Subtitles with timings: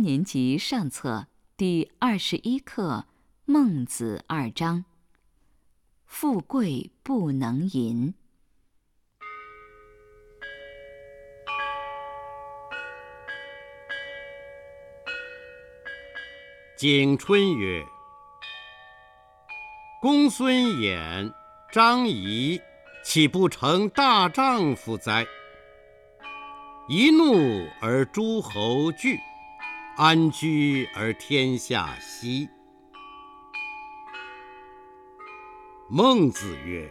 [0.00, 1.26] 年级上册
[1.56, 3.06] 第二十一课
[3.44, 4.86] 《孟子》二章。
[6.06, 8.14] 富贵不能淫。
[16.78, 17.84] 景春曰
[20.00, 21.30] ：“公孙衍、
[21.70, 22.58] 张仪，
[23.04, 25.26] 岂不成大丈夫哉？
[26.88, 29.20] 一怒而诸侯惧，
[30.02, 32.48] 安居而天下息。”
[35.90, 36.90] 孟子曰：“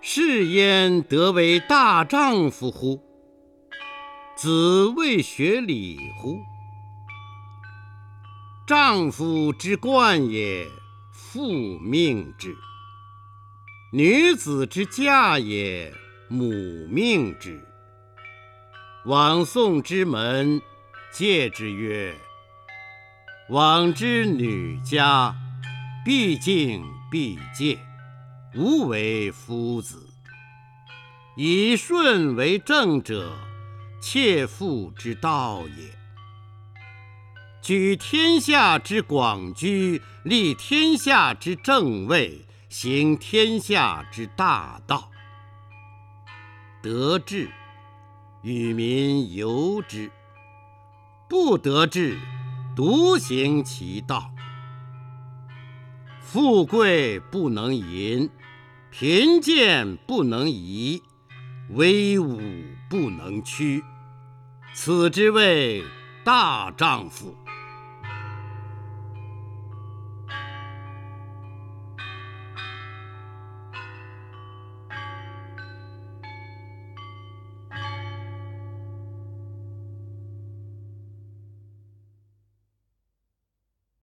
[0.00, 2.98] 是焉得为大丈夫乎？
[4.34, 6.38] 子未学礼乎？”
[8.66, 10.66] 丈夫之冠也，
[11.12, 12.52] 父命之；
[13.92, 15.92] 女子之嫁也，
[16.28, 16.48] 母
[16.88, 17.62] 命之。
[19.06, 20.62] 往宋之门，
[21.12, 22.18] 戒之曰
[23.50, 25.36] ：“往之女家，
[26.06, 27.78] 必敬必戒，
[28.54, 30.08] 无为夫子。
[31.36, 33.36] 以顺为正者，
[34.00, 35.94] 切妇之道也。”
[37.60, 45.10] 举天下之广居，立天下之正位，行天下之大道。
[46.82, 47.50] 得志，
[48.44, 50.10] 与民由之；
[51.30, 52.18] 不得志，
[52.76, 54.30] 独行其道。
[56.20, 58.28] 富贵不能淫，
[58.90, 61.02] 贫贱不能移，
[61.70, 62.38] 威武
[62.90, 63.82] 不能屈。
[64.74, 65.82] 此之谓
[66.22, 67.34] 大丈夫。